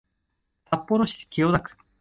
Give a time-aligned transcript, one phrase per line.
[0.67, 1.77] 札幌市清田区